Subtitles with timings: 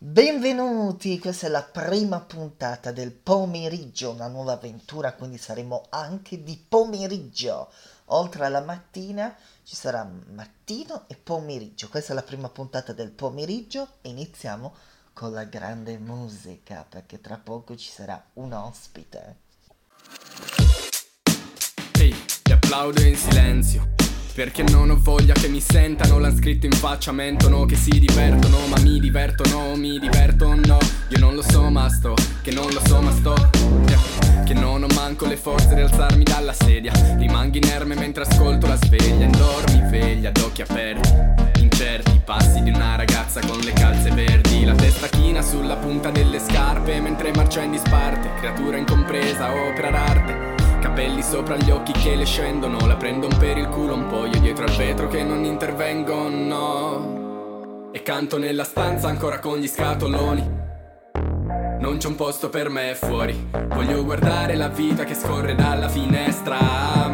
[0.00, 6.56] Benvenuti, questa è la prima puntata del pomeriggio, una nuova avventura, quindi saremo anche di
[6.68, 7.68] pomeriggio.
[8.10, 9.34] Oltre alla mattina
[9.64, 11.88] ci sarà mattino e pomeriggio.
[11.88, 14.72] Questa è la prima puntata del pomeriggio e iniziamo
[15.12, 19.36] con la grande musica perché tra poco ci sarà un ospite.
[21.98, 24.07] Ehi, ti applaudo in silenzio
[24.38, 28.68] perché non ho voglia che mi sentano, l'han scritto in faccia, mentono che si divertono,
[28.68, 30.78] ma mi divertono, mi diverto no.
[31.08, 33.34] Io non lo so ma sto, che non lo so ma sto.
[34.44, 36.92] Che non ho manco le forze di alzarmi dalla sedia.
[37.18, 41.60] Rimango inerme mentre ascolto la sveglia, indormi veglia, ad occhi aperti.
[41.60, 44.64] Incerti passi di una ragazza con le calze verdi.
[44.64, 48.30] La testa china sulla punta delle scarpe mentre marcia in disparte.
[48.38, 50.57] Creatura incompresa, opera d'arte.
[50.80, 54.38] Capelli sopra gli occhi che le scendono La prendono per il culo un po' io
[54.40, 60.56] dietro al vetro che non intervengo, no E canto nella stanza ancora con gli scatoloni.
[61.80, 63.50] Non c'è un posto per me fuori.
[63.68, 67.07] Voglio guardare la vita che scorre dalla finestra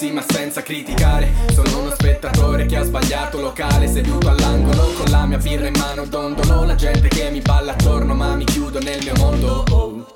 [0.00, 1.30] sì ma senza criticare.
[1.52, 6.06] Sono uno spettatore che ha sbagliato locale Seduto all'angolo con la mia birra in mano
[6.06, 10.06] dondolo La gente che mi balla attorno ma mi chiudo nel mio mondo.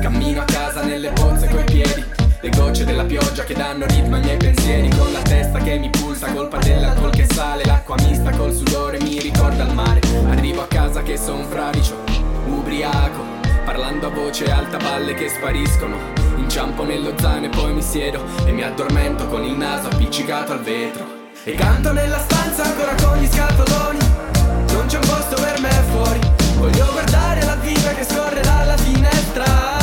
[0.00, 2.02] Cammino a casa nelle pozze coi piedi
[2.40, 5.90] Le gocce della pioggia che danno ritmo ai miei pensieri Con la testa che mi
[5.90, 10.00] pulsa, colpa dell'alcol che sale L'acqua mista col sudore mi ricorda il mare.
[10.30, 11.96] Arrivo a casa che son fradicio,
[12.46, 13.24] ubriaco
[13.66, 18.52] Parlando a voce alta, balle che spariscono Inciampo nello zaino e poi mi siedo E
[18.52, 21.04] mi addormento con il naso appiccicato al vetro.
[21.44, 23.98] E canto nella stanza ancora con gli scatoloni.
[24.72, 26.20] Non c'è un posto per me fuori.
[26.56, 29.77] Voglio guardare la vita che scorre dalla finestra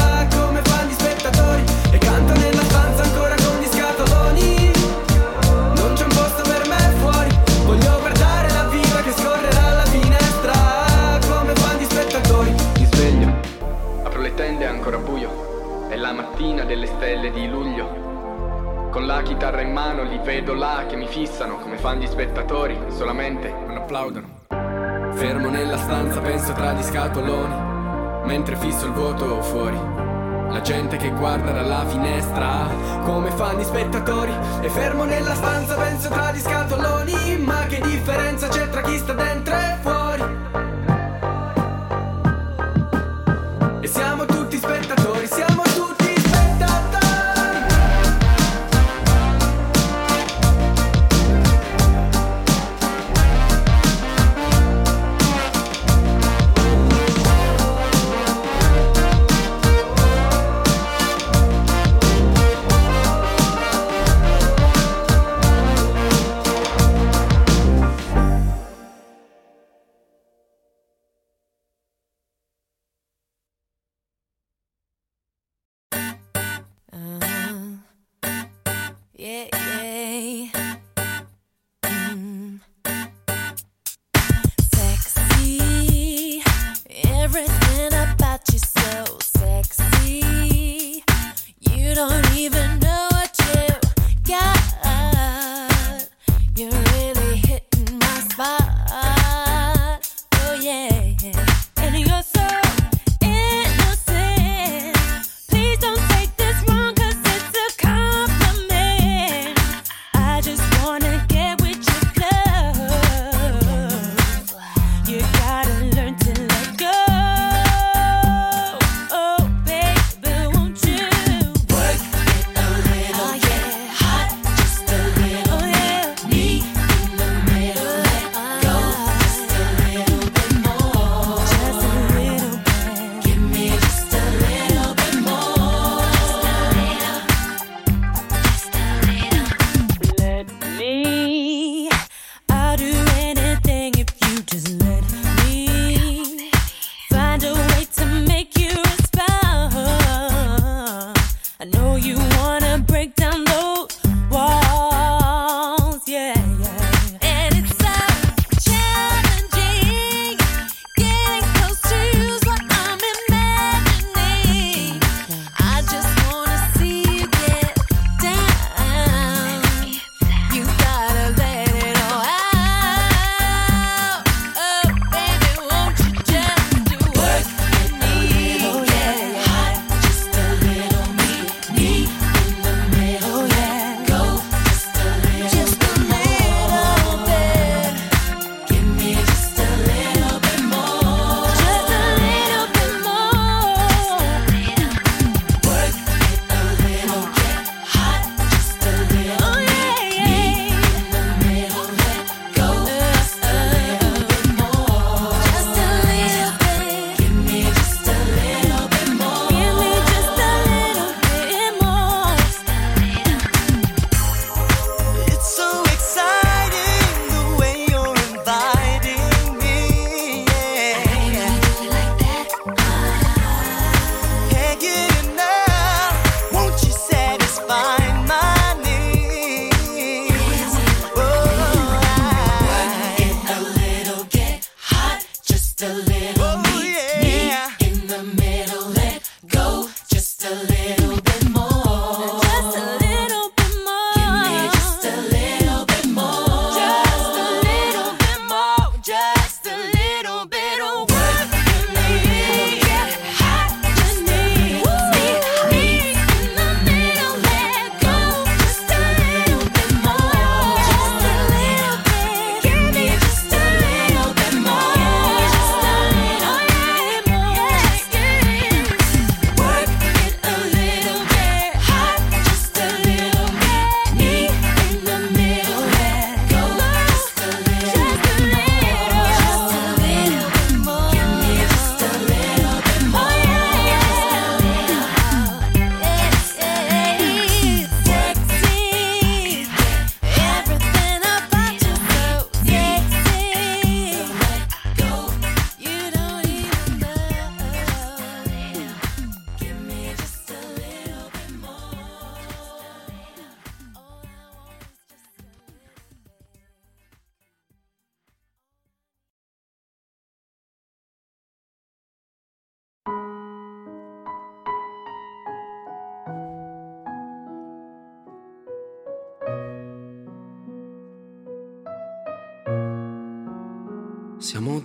[17.25, 18.89] stelle di luglio.
[18.91, 22.77] Con la chitarra in mano li vedo là che mi fissano come fan gli spettatori,
[22.89, 24.43] solamente non applaudono.
[25.13, 27.55] Fermo nella stanza, penso tra gli scatoloni,
[28.25, 29.79] mentre fisso il vuoto fuori.
[30.49, 32.67] La gente che guarda dalla finestra,
[33.03, 34.31] come fan gli spettatori.
[34.61, 39.13] E fermo nella stanza, penso tra gli scatoloni, ma che differenza c'è tra chi sta
[39.13, 39.44] dentro
[98.37, 99.14] bye.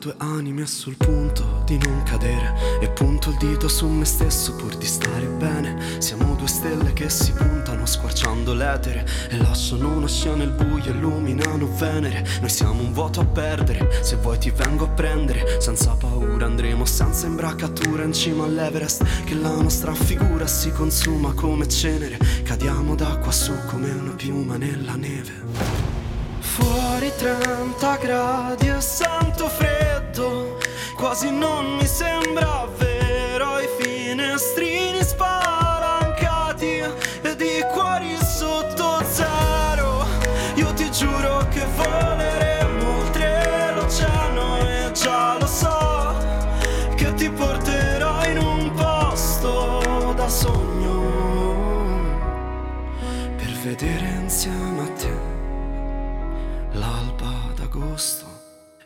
[0.01, 4.75] Due anime sul punto di non cadere E punto il dito su me stesso pur
[4.77, 6.01] di stare bene.
[6.01, 11.69] Siamo due stelle che si puntano squarciando l'etere E lasciano una scena il buio, illuminano
[11.77, 12.27] Venere.
[12.41, 15.61] Noi siamo un vuoto a perdere, se vuoi ti vengo a prendere.
[15.61, 21.69] Senza paura andremo senza imbracatura in cima all'Everest Che la nostra figura si consuma come
[21.69, 22.17] cenere.
[22.43, 25.90] Cadiamo da qua su come una piuma nella neve
[26.55, 30.59] Fuori 30 gradi e sento freddo,
[30.97, 35.40] quasi non mi sembra vero i finestrini spalancati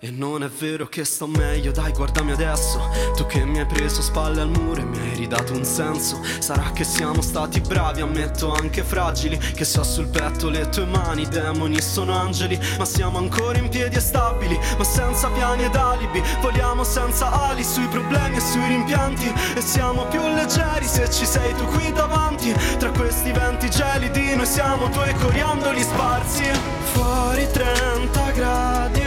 [0.05, 2.79] E non è vero che sto meglio, dai guardami adesso.
[3.17, 6.21] Tu che mi hai preso spalle al muro e mi hai ridato un senso.
[6.41, 9.39] Sarà che siamo stati bravi, ammetto anche fragili.
[9.39, 12.61] Che so sul petto le tue mani, i demoni sono angeli.
[12.77, 16.23] Ma siamo ancora in piedi e stabili, ma senza piani ed alibi.
[16.43, 19.33] Voliamo senza ali sui problemi e sui rimpianti.
[19.57, 22.53] E siamo più leggeri se ci sei tu qui davanti.
[22.79, 26.45] Tra questi venti gelidi noi siamo due coriandoli sparsi.
[26.93, 29.04] Fuori 30 gradi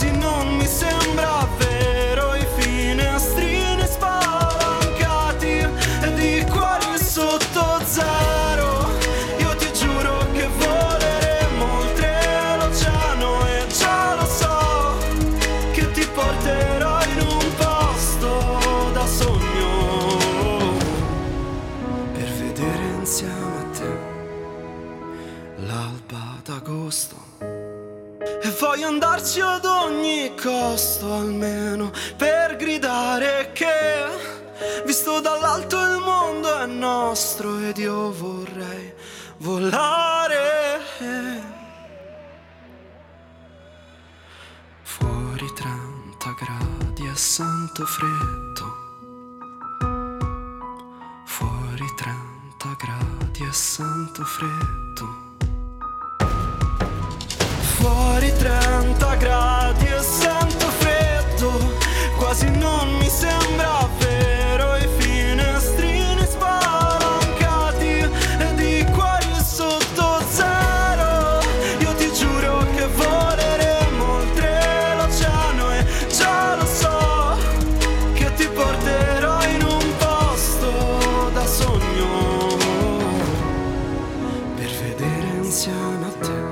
[0.00, 5.58] quasi non mi sembra vero i finestrini spalancati
[6.02, 8.88] e di cuori sotto zero.
[9.38, 14.96] Io ti giuro che voleremo oltre l'oceano e già lo so
[15.72, 20.68] che ti porterò in un posto da sogno.
[22.14, 23.98] Per vedere insieme a te
[25.56, 27.49] l'alba d'agosto
[28.58, 34.28] voglio andarci ad ogni costo almeno per gridare che
[34.84, 38.92] Visto dall'alto il mondo è nostro ed io vorrei
[39.38, 40.80] volare.
[44.82, 48.78] Fuori 30 gradi e sento freddo.
[51.24, 55.29] Fuori 30 gradi e sento freddo
[57.80, 61.50] Fuori 30 gradi e sento freddo,
[62.18, 67.86] quasi non mi sembra vero i finestrini spalancati
[68.38, 71.40] e di cuori sotto zero.
[71.78, 77.38] Io ti giuro che voleremo oltre l'oceano e già lo so
[78.12, 82.58] che ti porterò in un posto da sogno
[84.54, 86.49] per vedere insieme a te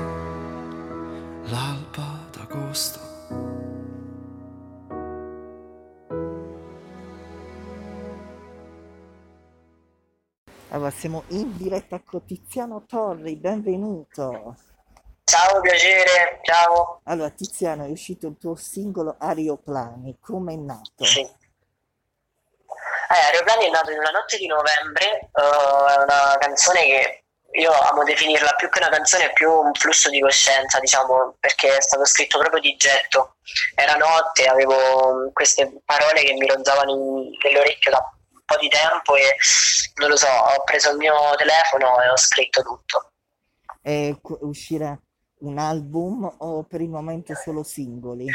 [10.89, 14.55] Allora, siamo in diretta con Tiziano Torri, benvenuto.
[15.23, 17.01] Ciao, piacere, ciao.
[17.03, 21.05] Allora, Tiziano, è uscito il tuo singolo Aeroplani, come è nato?
[21.05, 21.19] Sì.
[21.21, 21.29] Eh,
[23.31, 28.03] Aeroplani è nato in una notte di novembre, eh, è una canzone che io amo
[28.03, 32.05] definirla più che una canzone, è più un flusso di coscienza, diciamo, perché è stato
[32.05, 33.35] scritto proprio di getto.
[33.75, 38.13] Era notte, avevo queste parole che mi ronzavano in- nell'orecchio da
[38.49, 39.35] po' di tempo e
[39.95, 43.11] non lo so, ho preso il mio telefono e ho scritto tutto.
[43.83, 44.97] E uscirà
[45.41, 48.25] un album o per il momento solo singoli?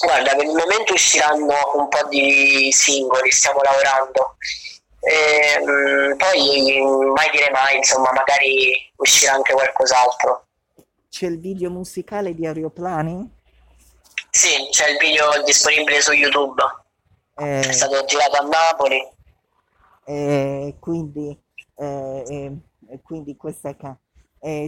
[0.00, 4.36] Guarda, per il momento usciranno un po' di singoli, stiamo lavorando.
[5.00, 6.82] E, mm, poi
[7.14, 10.46] mai dire mai, insomma, magari uscirà anche qualcos'altro.
[11.08, 13.34] C'è il video musicale di Aeroplani?
[14.30, 16.60] Sì, c'è il video disponibile su YouTube,
[17.38, 19.14] Eh, è stato girato a Napoli.
[20.08, 21.36] eh, quindi,
[21.76, 22.56] eh,
[23.02, 23.98] quindi questa è ca-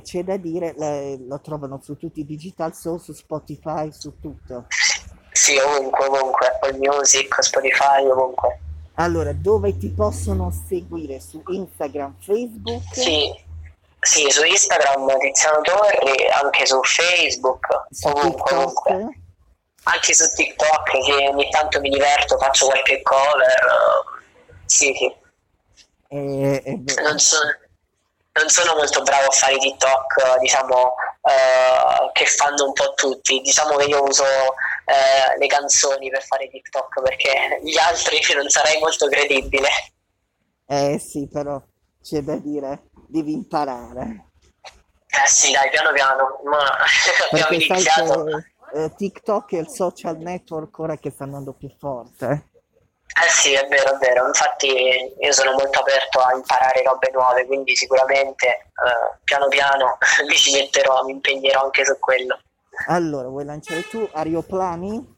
[0.03, 4.67] c'è da dire, le- lo trovano su tutti i digital, solo su Spotify, su tutto.
[5.31, 8.59] Sì, ovunque, ovunque, Apple Music, Spotify, ovunque.
[8.95, 11.21] Allora, dove ti possono seguire?
[11.21, 12.83] Su Instagram, Facebook?
[12.93, 13.33] Sì,
[14.01, 19.21] sì, su Instagram Tiziano Torri, anche su Facebook, Su ovunque, ovunque.
[19.90, 23.49] Anche su TikTok, che ogni tanto mi diverto, faccio qualche cover.
[23.49, 25.14] eh, Sì, sì.
[26.11, 27.50] Eh, eh, beh, non sono,
[28.33, 33.40] non sono molto bravo a fare TikTok, eh, diciamo, eh, che fanno un po' tutti.
[33.40, 38.78] Diciamo che io uso eh, le canzoni per fare TikTok perché gli altri non sarei
[38.80, 39.68] molto credibile.
[40.66, 41.61] eh, sì, però
[42.02, 44.25] c'è da dire, devi imparare.
[45.11, 46.40] Eh sì, dai, piano piano.
[46.45, 46.59] Ma
[47.30, 48.25] abbiamo iniziato.
[48.25, 52.47] che eh, TikTok è il social network ora che sta andando più forte.
[53.21, 54.27] Eh sì, è vero, è vero.
[54.27, 59.99] Infatti io sono molto aperto a imparare robe nuove, quindi sicuramente eh, piano piano
[60.29, 62.39] mi ci metterò, mi impegnerò anche su quello.
[62.87, 65.17] Allora, vuoi lanciare tu Aeroplani?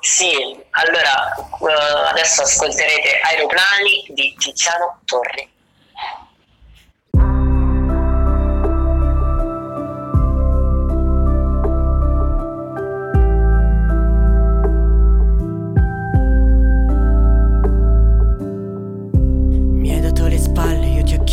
[0.00, 5.54] Sì, allora eh, adesso ascolterete Aeroplani di Tiziano Torri.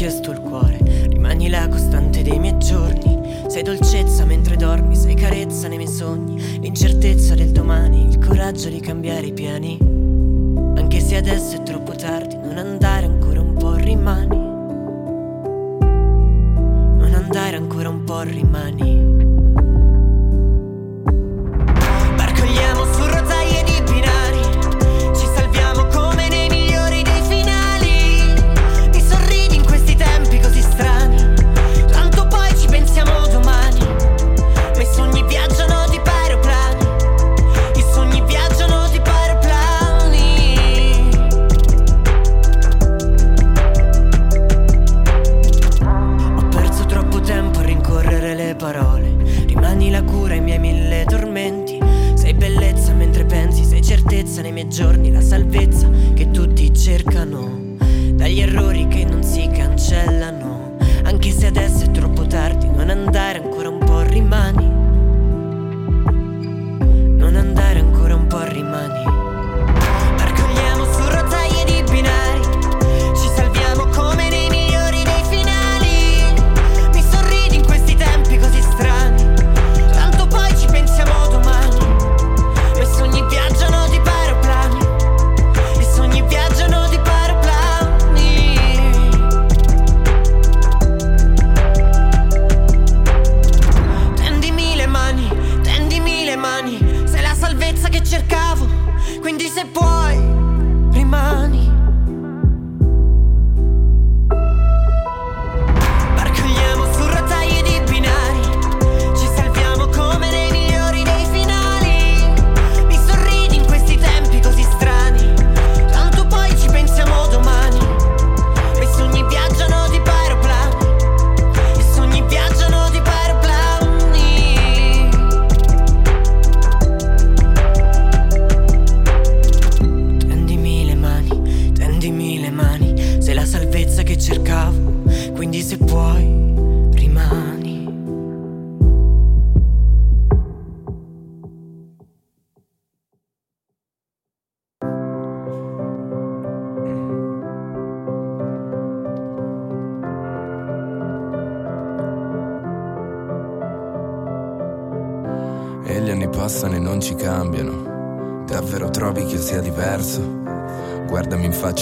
[0.03, 0.79] Chiesto il cuore.
[1.07, 3.45] Rimani la costante dei miei giorni.
[3.47, 6.59] Sei dolcezza mentre dormi, sei carezza nei miei sogni.
[6.59, 9.77] L'incertezza del domani, il coraggio di cambiare i piani.
[10.75, 14.37] Anche se adesso è troppo tardi, non andare ancora un po', rimani.
[16.97, 19.12] Non andare ancora un po', rimani.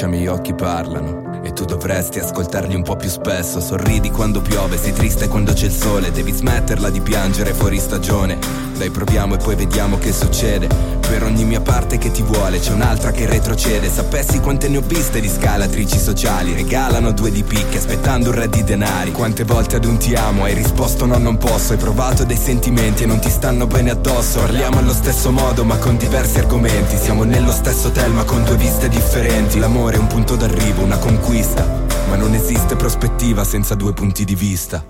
[0.06, 1.42] I miei occhi parlano.
[1.44, 3.60] E tu dovresti ascoltarli un po' più spesso.
[3.60, 6.12] Sorridi quando piove, sei triste quando c'è il sole.
[6.12, 8.38] Devi smetterla di piangere fuori stagione.
[8.78, 10.91] Dai, proviamo e poi vediamo che succede.
[11.12, 13.92] Per ogni mia parte che ti vuole, c'è un'altra che retrocede.
[13.92, 16.54] Sapessi quante ne ho viste di scalatrici sociali.
[16.54, 19.12] Regalano due di picche aspettando un re di denari.
[19.12, 21.74] Quante volte ad un ti amo hai risposto no, non posso.
[21.74, 24.40] Hai provato dei sentimenti e non ti stanno bene addosso.
[24.40, 26.96] Parliamo allo stesso modo, ma con diversi argomenti.
[26.96, 29.60] Siamo nello stesso hotel, ma con due viste differenti.
[29.60, 31.68] L'amore è un punto d'arrivo, una conquista.
[32.08, 34.82] Ma non esiste prospettiva senza due punti di vista.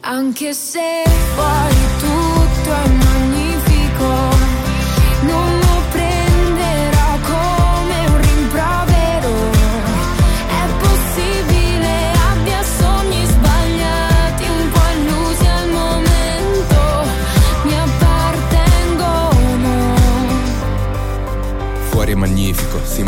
[0.00, 1.04] Anche se
[1.36, 4.29] poi tutto è magnifico,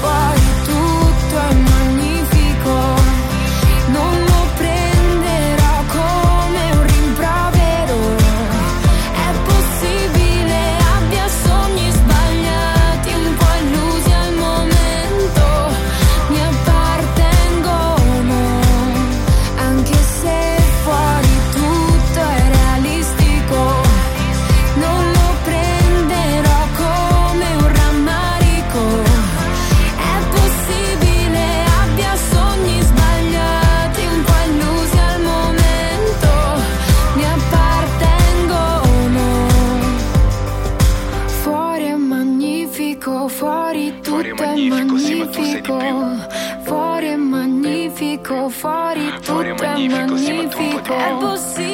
[0.00, 0.37] se
[45.18, 45.78] magnifico,
[46.62, 50.94] fuori è magnifico, fuori tutto è magnifico.
[50.94, 51.67] È possibile.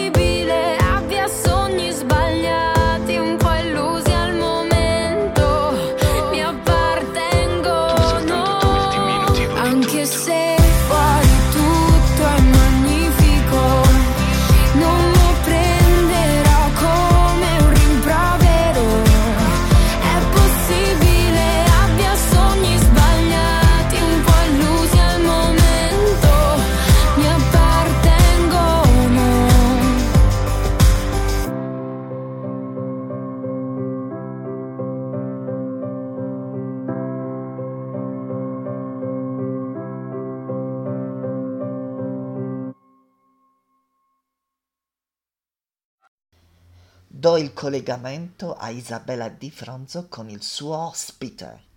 [47.37, 51.74] Il collegamento a Isabella Di Fronzo con il suo ospite.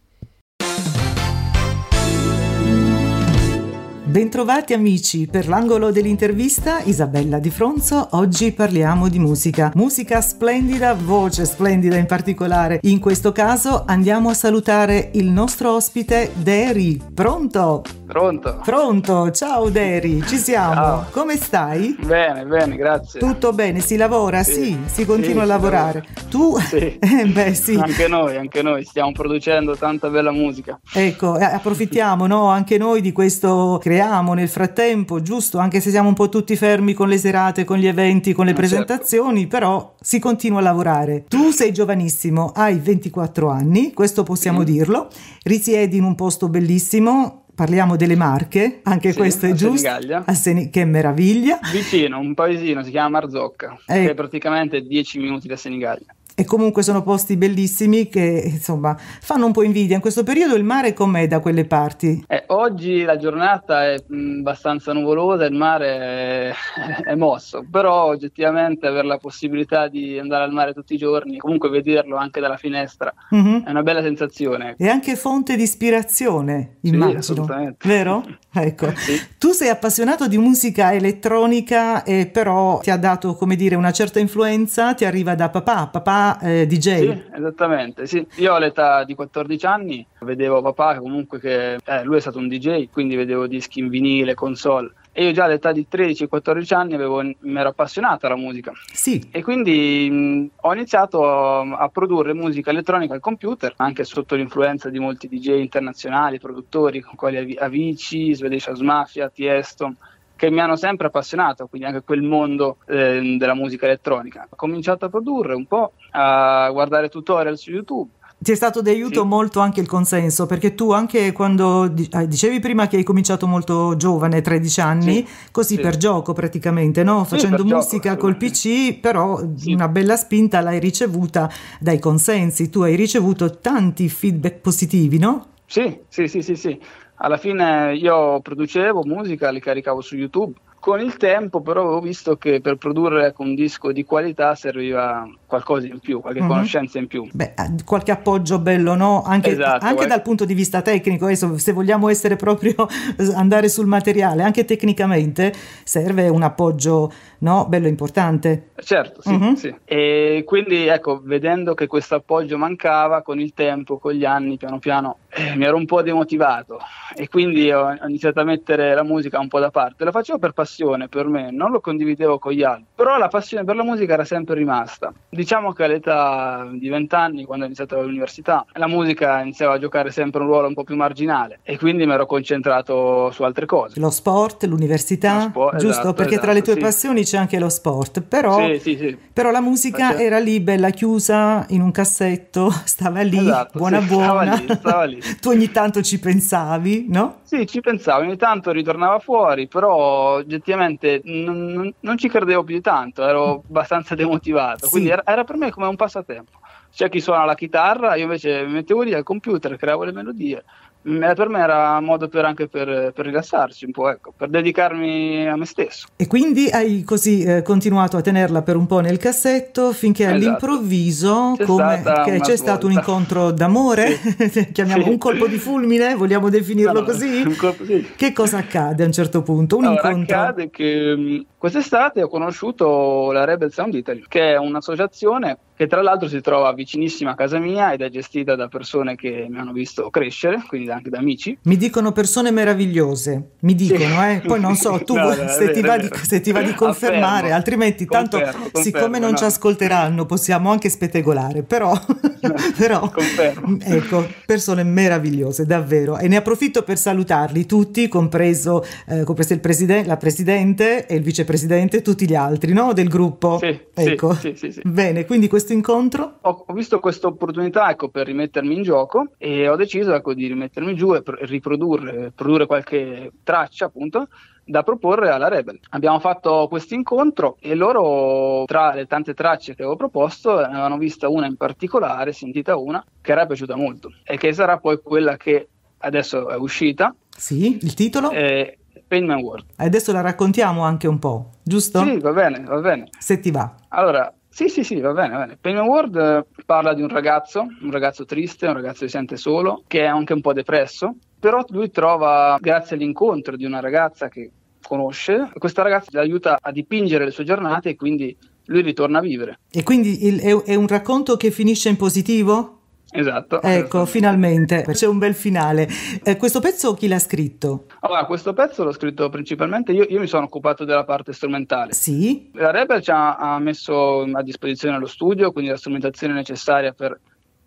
[4.07, 9.69] Bentrovati amici, per l'angolo dell'intervista Isabella Di Fronzo, oggi parliamo di musica.
[9.75, 12.79] Musica splendida, voce splendida in particolare.
[12.83, 17.01] In questo caso andiamo a salutare il nostro ospite Deri.
[17.13, 17.83] Pronto?
[18.07, 18.61] Pronto?
[18.63, 20.73] Pronto, ciao Deri, ci siamo.
[20.73, 21.05] Ciao.
[21.11, 21.97] Come stai?
[22.01, 23.19] Bene, bene, grazie.
[23.19, 24.41] Tutto bene, si lavora?
[24.43, 24.77] Sì, Sì.
[24.85, 26.05] si continua Sì, a lavorare.
[26.29, 26.57] Tu?
[26.59, 26.97] Sì.
[27.17, 27.75] Eh, beh sì.
[27.75, 30.79] Anche noi, anche noi stiamo producendo tanta bella musica.
[30.93, 32.47] Ecco, approfittiamo, no?
[32.47, 35.57] Anche noi di questo creiamo nel frattempo, giusto?
[35.57, 38.51] Anche se siamo un po' tutti fermi con le serate, con gli eventi, con le
[38.51, 38.69] Eh, certo.
[38.75, 41.25] presentazioni, però si continua a lavorare.
[41.27, 44.65] Tu sei giovanissimo, hai 24 anni, questo possiamo Sì.
[44.71, 45.07] dirlo,
[45.43, 47.45] risiedi in un posto bellissimo.
[47.55, 49.89] Parliamo delle Marche, anche Sì, questo è giusto.
[49.89, 51.57] A Seni- che meraviglia.
[51.71, 54.03] Vicino, un paesino, si chiama Marzocca, Eh.
[54.05, 56.13] che è praticamente 10 minuti da Senigallia.
[56.39, 59.95] E comunque sono posti bellissimi che insomma fanno un po' invidia.
[59.95, 62.23] In questo periodo il mare com'è da quelle parti?
[62.27, 66.53] Eh, oggi la giornata è mh, abbastanza nuvolosa, il mare è,
[67.09, 71.69] è mosso, però oggettivamente avere la possibilità di andare al mare tutti i giorni, comunque
[71.69, 73.63] vederlo anche dalla finestra, Mhm.
[73.65, 74.75] è una bella sensazione.
[74.77, 77.17] E anche fonte di ispirazione, immagino.
[77.17, 77.87] assolutamente.
[77.87, 78.23] Vero?
[78.57, 78.91] Ecco.
[78.95, 79.21] Sì.
[79.37, 84.19] Tu sei appassionato di musica elettronica e però ti ha dato, come dire, una certa
[84.19, 86.79] influenza, ti arriva da papà, papà eh, DJ.
[86.79, 88.07] Sì, esattamente.
[88.07, 88.25] Sì.
[88.37, 92.89] Io all'età di 14 anni vedevo papà comunque che eh, lui è stato un DJ,
[92.91, 94.91] quindi vedevo dischi in vinile, console.
[95.11, 99.19] E io già all'età di 13-14 anni avevo, mi ero appassionato alla musica Sì.
[99.31, 104.89] e quindi mh, ho iniziato a, a produrre musica elettronica al computer, anche sotto l'influenza
[104.89, 109.95] di molti DJ internazionali, produttori, con quali Avi- Avicii, Swedish House Mafia, Tiesto,
[110.37, 114.47] che mi hanno sempre appassionato, quindi anche quel mondo eh, della musica elettronica.
[114.49, 118.11] Ho cominciato a produrre un po', a guardare tutorial su YouTube.
[118.39, 119.27] Ti è stato di aiuto Sì.
[119.27, 123.95] molto anche il consenso, perché tu anche quando ah, dicevi prima che hai cominciato molto
[123.97, 125.81] giovane, 13 anni, Sì, così sì.
[125.81, 127.23] per gioco praticamente, no?
[127.23, 128.37] Facendo per gioco, musica col.
[128.37, 135.17] PC, però una bella spinta l'hai ricevuta dai consensi, tu hai ricevuto tanti feedback positivi,
[135.17, 135.47] no?
[135.65, 136.79] Sì, sì, sì, sì, sì.
[137.19, 140.53] Alla fine io producevo musica, li caricavo su YouTube.
[140.79, 145.87] Con il tempo però avevo visto che per produrre un disco di qualità serviva qualcosa
[145.87, 146.47] in più, qualche Mhm.
[146.47, 147.27] conoscenza in più.
[147.33, 149.23] Beh, eh, qualche appoggio bello, no?
[149.23, 150.13] Anche, Esatto, anche guarda.
[150.13, 152.87] dal punto di vista tecnico, adesso, se vogliamo essere proprio
[153.35, 155.51] andare sul materiale, anche tecnicamente
[155.83, 157.65] serve un appoggio, no?
[157.67, 158.69] Bello importante.
[158.77, 159.53] Certo, sì, Mhm.
[159.55, 159.75] sì.
[159.83, 164.77] E quindi ecco, vedendo che questo appoggio mancava, con il tempo, con gli anni, piano
[164.79, 165.17] piano,
[165.55, 166.79] mi ero un po' demotivato
[167.15, 170.03] e quindi ho, iniziato a mettere la musica un po' da parte.
[170.03, 173.63] La facevo per passione, per me, non lo condividevo con gli altri, però la passione
[173.63, 175.13] per la musica era sempre rimasta.
[175.29, 180.11] Diciamo che all'età di 20 anni, quando ho iniziato l'università, la musica iniziava a giocare
[180.11, 183.99] sempre un ruolo un po' più marginale e quindi mi ero concentrato su altre cose.
[183.99, 185.89] Lo sport, l'università, Lo sport, giusto?
[186.01, 186.91] esatto, Perché tra le tue esatto, sì.
[186.93, 190.89] passioni c'è anche lo sport, però, Sì, sì, però la musica Perché- era lì bella
[190.89, 194.25] chiusa in un cassetto, stava lì, Esatto, buona buona.
[194.25, 195.21] stava lì, stava lì.
[195.41, 197.39] tu ogni tanto ci pensavi, no?
[197.43, 202.81] Sì, ci pensavo, ogni tanto ritornava fuori, però oggettivamente non, non- ci credevo più di
[202.81, 204.91] tanto, ero abbastanza demotivato, Sì.
[204.91, 206.59] quindi era, era per me come un passatempo.
[206.91, 210.63] C'è chi suona la chitarra, io invece mi mettevo lì al computer, creavo le melodie.
[211.09, 214.49] Mm, Per me era un modo per- anche per, per rilassarsi un po', ecco, per
[214.49, 216.07] dedicarmi a me stesso.
[216.15, 220.35] E quindi hai così eh, continuato a tenerla per un po' nel cassetto finché Esatto.
[220.37, 222.01] all'improvviso C'è come,
[222.41, 224.17] c'è stato un incontro d'amore,
[224.73, 225.09] chiamiamo Sì.
[225.09, 227.43] un colpo di fulmine, vogliamo definirlo No, così?
[227.55, 228.05] colpo- sì.
[228.15, 229.77] Che cosa accade a un certo punto?
[229.77, 230.35] Un Allora, incontro?
[230.37, 236.01] accade che mh, quest'estate ho conosciuto la Rebel Sound Italy, che è un'associazione che tra
[236.01, 239.71] l'altro si trova vicinissima a casa mia ed è gestita da persone che mi hanno
[239.73, 241.55] visto crescere, quindi anche da amici.
[241.63, 244.29] Mi dicono persone meravigliose, mi dicono, Sì.
[244.31, 244.41] eh?
[244.43, 246.61] poi non so tu No, no, se, ti vero, va è di, se ti va
[246.63, 247.55] di confermare, Confermo.
[247.55, 249.37] altrimenti tanto Confermo, confermo, siccome non no.
[249.37, 251.93] ci ascolteranno possiamo anche spettegolare, però,
[252.77, 253.77] però Confermo.
[253.79, 256.17] ecco, persone meravigliose, davvero.
[256.17, 261.21] E ne approfitto per salutarli tutti, compreso, eh, compreso il preside- la presidente e il
[261.21, 262.93] vicepresidente, tutti gli altri no?
[262.93, 263.59] del gruppo.
[263.61, 264.33] Sì, sì, ecco.
[264.33, 264.81] sì, sì, sì.
[264.83, 266.37] Bene, quindi questo incontro?
[266.41, 270.47] Ho, ho visto questa opportunità ecco, per rimettermi in gioco e ho deciso ecco, di
[270.47, 274.27] rimettermi giù e pr- riprodurre, produrre qualche traccia appunto
[274.65, 275.79] da proporre alla Rebel.
[275.91, 280.97] Abbiamo fatto questo incontro e loro, tra le tante tracce che avevo proposto, ne avevano
[280.97, 285.37] vista una in particolare, sentita una, che era piaciuta molto e che sarà poi quella
[285.37, 288.29] che adesso è uscita, Sì, il titolo?
[288.31, 288.77] è
[289.07, 289.67] Pain Man World.
[289.77, 291.99] Adesso la raccontiamo anche un po', giusto?
[292.03, 293.07] Sì, va bene, va bene.
[293.17, 293.73] Se ti va.
[293.87, 295.57] Allora, sì, sì, sì, va bene, va bene.
[295.61, 299.15] Pain Man World eh, parla di un ragazzo, un ragazzo triste, un ragazzo che si
[299.15, 303.79] sente solo, che è anche un po' depresso, però lui trova, grazie all'incontro di una
[303.79, 304.49] ragazza che
[304.81, 309.21] conosce, questa ragazza gli aiuta a dipingere le sue giornate e quindi lui ritorna a
[309.21, 309.59] vivere.
[309.69, 312.76] E quindi il- è, è un racconto che finisce in positivo?
[313.11, 313.61] Esatto.
[313.61, 315.87] Ecco, finalmente c'è un bel finale.
[316.23, 317.85] Eh, questo pezzo chi l'ha scritto?
[318.01, 321.93] Allora, questo pezzo l'ho scritto principalmente io, io mi sono occupato della parte strumentale.
[321.93, 326.91] Sì, La Rebel ci ha, ha messo a disposizione lo studio, quindi la strumentazione necessaria
[326.91, 327.19] per,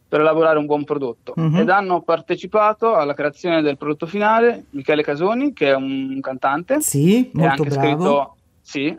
[0.06, 1.32] per elaborare un buon prodotto.
[1.36, 1.56] Mhm.
[1.56, 7.30] Ed hanno partecipato alla creazione del prodotto finale Michele Casoni, che è un cantante, sì,
[7.32, 7.86] molto anche bravo.
[7.86, 8.98] scritto, sì,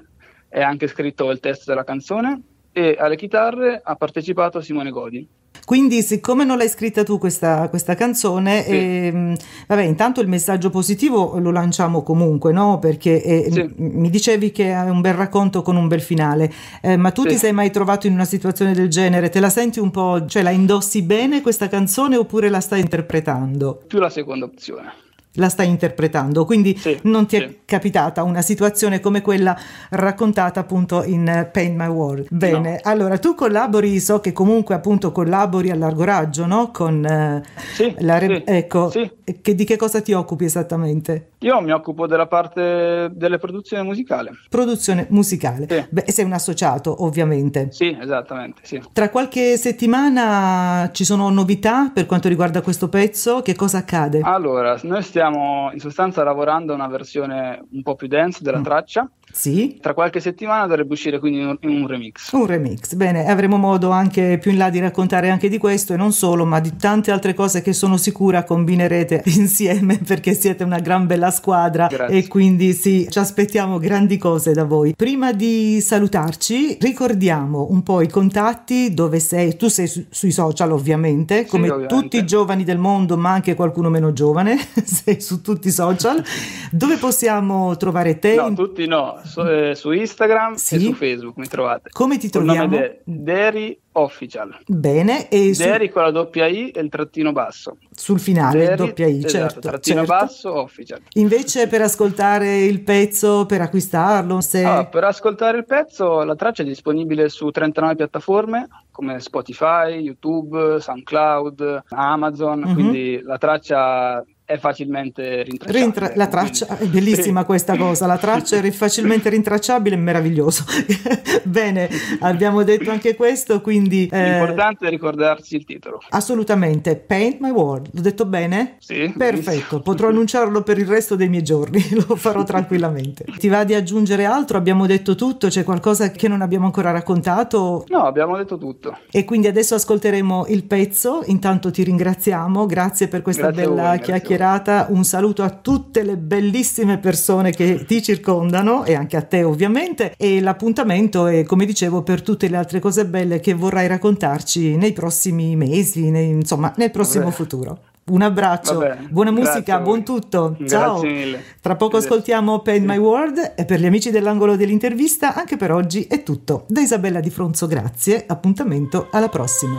[0.54, 5.28] ha anche scritto il testo della canzone, e alle chitarre ha partecipato Simone Godi.
[5.72, 8.72] Quindi, siccome non l'hai scritta tu questa, questa canzone, Sì.
[8.76, 9.36] ehm,
[9.68, 12.78] vabbè, intanto il messaggio positivo lo lanciamo comunque, no?
[12.78, 13.70] Perché eh, Sì.
[13.78, 17.30] mi dicevi che è un bel racconto con un bel finale, Eh, ma tu Sì.
[17.30, 19.30] ti sei mai trovato in una situazione del genere?
[19.30, 23.82] Te la senti un po', cioè la indossi bene questa canzone oppure la stai interpretando?
[23.88, 24.92] Più la seconda opzione.
[25.36, 27.60] La stai interpretando, quindi Sì, non ti è sì.
[27.63, 29.58] capitata una situazione come quella
[29.91, 32.28] raccontata appunto in Paint My World.
[32.30, 36.72] Bene, allora tu collabori, so che comunque appunto collabori a largo raggio, no?
[36.72, 37.41] Con eh,
[37.74, 41.31] Sì, la re- ecco, che, di che cosa ti occupi esattamente?
[41.44, 44.30] Io mi occupo della parte delle produzioni musicali.
[44.48, 45.66] Produzione musicale.
[45.68, 45.86] Sì.
[45.90, 47.72] Beh, sei un associato, ovviamente.
[47.72, 48.80] Sì, esattamente, sì.
[48.94, 53.42] Tra qualche settimana ci sono novità per quanto riguarda questo pezzo?
[53.42, 54.20] Che cosa accade?
[54.22, 58.64] Allora, noi stiamo in sostanza lavorando a una versione un po' più dense della Mm.
[58.64, 59.10] traccia.
[59.32, 59.78] Sì?
[59.82, 62.32] Tra qualche settimana dovrebbe uscire quindi in un, un remix.
[62.34, 65.98] Un remix, bene, avremo modo anche più in là di raccontare anche di questo e
[65.98, 70.80] non solo, ma di tante altre cose che sono sicura combinerete insieme perché siete una
[70.80, 72.17] gran bella squadra Grazie.
[72.17, 74.94] e quindi sì, ci aspettiamo grandi cose da voi.
[74.96, 80.72] Prima di salutarci, ricordiamo un po' i contatti, dove sei, tu sei su- sui social
[80.72, 81.94] ovviamente, come ovviamente.
[81.96, 86.24] tutti i giovani del mondo, ma anche qualcuno meno giovane, sei su tutti i social,
[86.72, 88.36] dove possiamo trovare te?
[88.36, 90.76] No, tutti no, su, eh, su Instagram Sì.
[90.76, 91.90] e su Facebook mi trovate.
[91.92, 92.68] Come ti troviamo?
[92.78, 94.58] de- Derry Official.
[94.68, 97.78] Bene, e su- con la doppia I e il trattino basso.
[97.94, 99.60] sul finale, Derry, doppia I, esatto, certo.
[99.60, 100.14] trattino certo.
[100.14, 101.00] basso Official.
[101.16, 104.64] Invece per ascoltare il pezzo, per acquistarlo, se...
[104.64, 110.80] Allora, per ascoltare il pezzo, la traccia è disponibile su 39 piattaforme come Spotify, YouTube,
[110.80, 112.74] SoundCloud, Amazon, Mhm.
[112.74, 115.84] quindi la traccia è facilmente rintracciabile.
[115.84, 120.64] Rintra- la traccia quindi- è bellissima questa cosa, la traccia è facilmente rintracciabile, meraviglioso.
[121.44, 126.00] Bene, abbiamo detto anche questo, quindi eh, L'importante è ricordarsi il titolo.
[126.10, 128.76] assolutamente Paint My World, l'ho detto bene?
[128.80, 133.26] Sì, Perfetto, potrò annunciarlo per il resto dei miei giorni, lo farò tranquillamente.
[133.38, 134.58] Ti va di aggiungere altro?
[134.58, 137.86] Abbiamo detto tutto, c'è qualcosa che non abbiamo ancora raccontato?
[137.90, 138.98] No, abbiamo detto tutto.
[139.12, 141.22] E quindi adesso ascolteremo il pezzo.
[141.26, 144.60] Intanto ti ringraziamo, grazie per questa Grazie bella voi, grazie a voi.
[144.62, 144.88] chiacchierata.
[144.90, 150.14] Un saluto a tutte le bellissime persone che ti circondano e anche a te, ovviamente.
[150.18, 154.94] E l'appuntamento è, come dicevo, per tutte le altre cose belle che vorrai raccontarci nei
[154.94, 157.36] prossimi mesi, nei- insomma, nel prossimo Vabbè.
[157.36, 157.80] futuro.
[158.04, 159.08] Un abbraccio, Va bene.
[159.12, 160.56] buona Grazie musica, buon tutto.
[160.58, 161.02] Grazie Ciao.
[161.04, 161.44] mille.
[161.62, 162.08] Tra poco Arrivederci.
[162.08, 166.66] ascoltiamo Paint My World e per gli amici dell'angolo dell'intervista anche per oggi è tutto.
[166.68, 168.24] Da Isabella Di Fronzo, grazie.
[168.28, 169.78] Appuntamento alla prossima.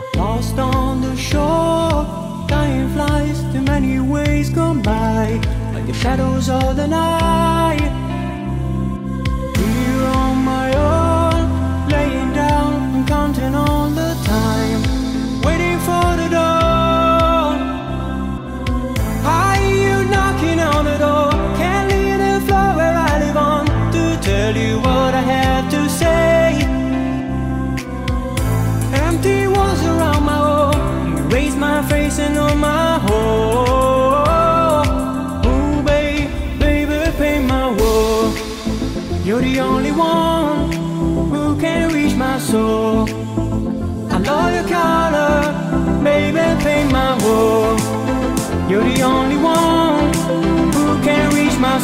[4.43, 5.39] Ways gone by,
[5.73, 8.02] like the shadows of the night.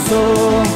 [0.10, 0.69] Soul.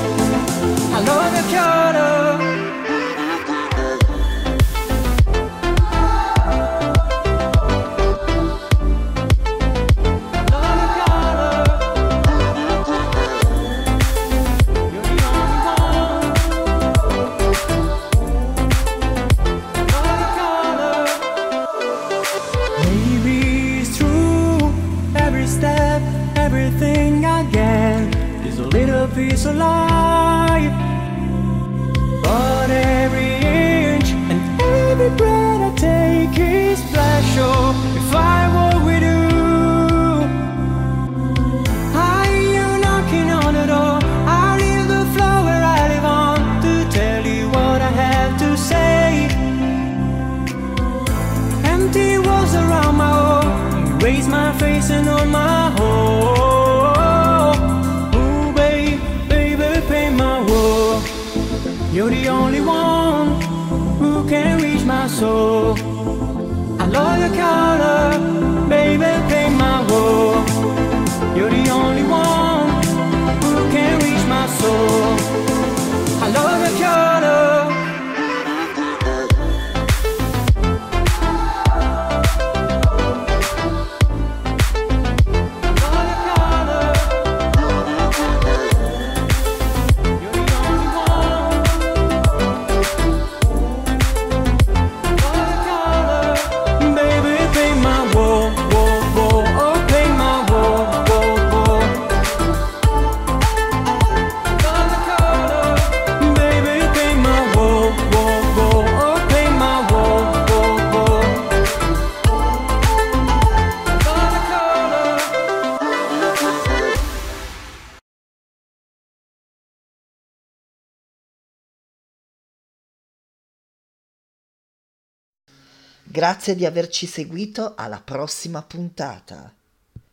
[126.14, 129.52] Grazie di averci seguito, alla prossima puntata.